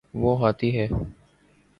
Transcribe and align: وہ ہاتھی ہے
وہ 0.13 0.31
ہاتھی 0.41 0.69
ہے 0.77 0.87